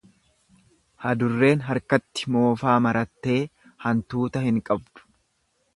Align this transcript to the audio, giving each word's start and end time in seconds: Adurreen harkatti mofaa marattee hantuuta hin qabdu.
Adurreen 1.09 1.61
harkatti 1.67 2.33
mofaa 2.37 2.79
marattee 2.87 3.39
hantuuta 3.87 4.47
hin 4.49 4.61
qabdu. 4.71 5.11